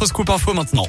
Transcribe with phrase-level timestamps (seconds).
[0.00, 0.86] votre scoop info maintenant.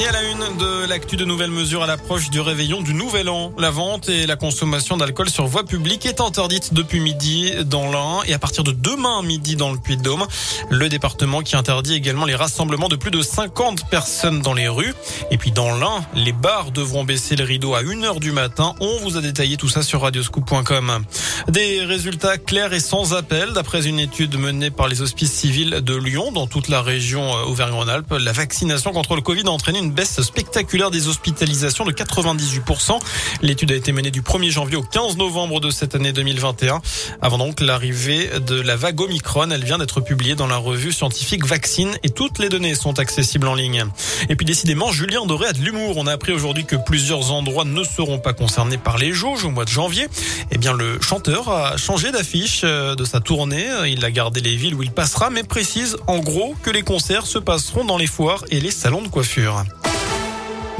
[0.00, 3.28] Et à la une de l'actu de nouvelles mesures à l'approche du réveillon du Nouvel
[3.28, 3.52] An.
[3.56, 8.22] La vente et la consommation d'alcool sur voie publique est interdite depuis midi dans l'Ain
[8.26, 10.26] et à partir de demain midi dans le Puy-de-Dôme.
[10.68, 14.94] Le département qui interdit également les rassemblements de plus de 50 personnes dans les rues.
[15.30, 18.74] Et puis dans l'Ain, les bars devront baisser le rideau à 1h du matin.
[18.80, 21.04] On vous a détaillé tout ça sur radioscoop.com.
[21.48, 25.94] Des résultats clairs et sans appel d'après une étude menée par les hospices civils de
[25.94, 28.12] Lyon dans toute la région Auvergne-Rhône-Alpes.
[28.18, 32.98] La vaccination contre le Covid a entraîné baisse spectaculaire des hospitalisations de 98%.
[33.42, 36.80] L'étude a été menée du 1er janvier au 15 novembre de cette année 2021.
[37.20, 41.44] Avant donc l'arrivée de la vague Omicron, elle vient d'être publiée dans la revue scientifique
[41.46, 43.84] Vaccine et toutes les données sont accessibles en ligne.
[44.28, 45.96] Et puis décidément, Julien Doré a de l'humour.
[45.96, 49.50] On a appris aujourd'hui que plusieurs endroits ne seront pas concernés par les jauges au
[49.50, 50.08] mois de janvier.
[50.50, 53.66] Eh bien, le chanteur a changé d'affiche euh, de sa tournée.
[53.86, 57.26] Il a gardé les villes où il passera, mais précise en gros que les concerts
[57.26, 59.64] se passeront dans les foires et les salons de coiffure.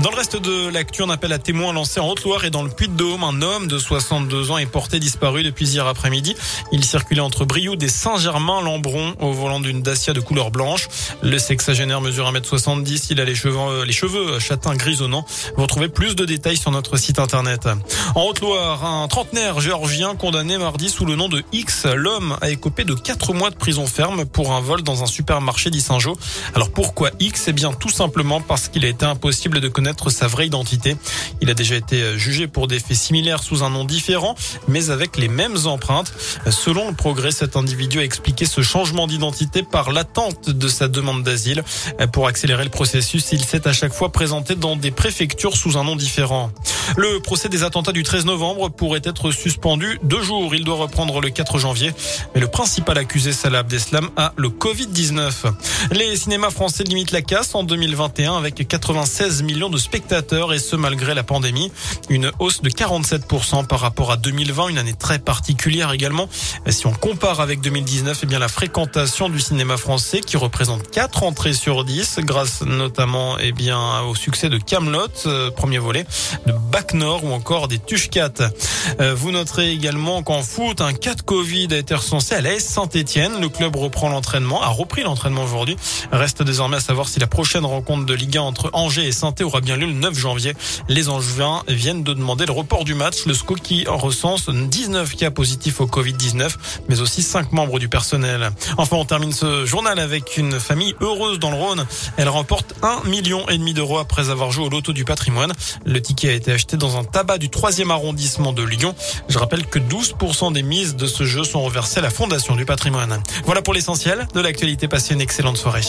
[0.05, 2.69] Dans le reste de l'actu, on appelle à témoins lancé en Haute-Loire et dans le
[2.69, 3.25] Puy-de-Dôme.
[3.25, 6.37] Un homme de 62 ans est porté disparu depuis hier après-midi.
[6.73, 10.89] Il circulait entre Brioude et Saint-Germain-Lambron au volant d'une Dacia de couleur blanche.
[11.23, 13.07] Le sexagénaire mesure 1m70.
[13.13, 15.25] Il a les cheveux, euh, les cheveux châtains grisonnants.
[15.57, 17.67] Vous retrouvez plus de détails sur notre site internet.
[18.15, 21.87] En Haute-Loire, un trentenaire géorgien condamné mardi sous le nom de X.
[21.87, 25.71] L'homme a écopé de 4 mois de prison ferme pour un vol dans un supermarché
[25.71, 26.19] d'Issingeau.
[26.55, 27.45] Alors pourquoi X?
[27.49, 30.97] Eh bien tout simplement parce qu'il a été impossible de connaître sa vraie identité.
[31.41, 34.35] Il a déjà été jugé pour des faits similaires sous un nom différent,
[34.69, 36.13] mais avec les mêmes empreintes.
[36.51, 41.23] Selon le progrès, cet individu a expliqué ce changement d'identité par l'attente de sa demande
[41.23, 41.65] d'asile.
[42.13, 45.85] Pour accélérer le processus, il s'est à chaque fois présenté dans des préfectures sous un
[45.85, 46.51] nom différent.
[46.97, 50.55] Le procès des attentats du 13 novembre pourrait être suspendu deux jours.
[50.55, 51.93] Il doit reprendre le 4 janvier.
[52.35, 55.53] Mais le principal accusé, Salah Abdeslam, a le Covid-19.
[55.93, 60.77] Les cinémas français limitent la casse en 2021 avec 96 millions de spectateurs et ce
[60.77, 61.73] malgré la pandémie.
[62.09, 66.29] Une hausse de 47% par rapport à 2020, une année très particulière également.
[66.69, 71.23] Si on compare avec 2019, eh bien la fréquentation du cinéma français qui représente 4
[71.23, 76.07] entrées sur 10 grâce notamment eh bien au succès de Camelot, euh, premier volet,
[76.75, 78.33] Bac Nord ou encore des Tuchcat.
[78.99, 82.59] Euh, vous noterez également qu'en foot, un cas de Covid a été recensé à l'AS
[82.59, 83.41] Saint-Etienne.
[83.41, 85.77] Le club reprend l'entraînement, a repris l'entraînement aujourd'hui.
[86.11, 89.33] Reste désormais à savoir si la prochaine rencontre de Ligue 1 entre Angers et saint
[89.43, 90.55] aura bien lieu le 9 janvier.
[90.89, 93.25] Les Angevins viennent de demander le report du match.
[93.27, 96.57] Le SCO qui recense 19 cas positifs au Covid-19,
[96.89, 98.51] mais aussi 5 membres du personnel.
[98.79, 101.87] Enfin, on termine ce journal avec une famille heureuse dans le Rhône.
[102.17, 105.53] Elle remporte 1 million et demi d'euros après avoir joué au loto du patrimoine.
[105.85, 108.95] Le ticket a été acheté dans un tabac du 3e arrondissement de Lyon.
[109.29, 112.65] Je rappelle que 12% des mises de ce jeu sont reversées à la Fondation du
[112.65, 113.23] patrimoine.
[113.45, 114.89] Voilà pour l'essentiel de l'actualité.
[114.89, 115.85] Passez une excellente soirée.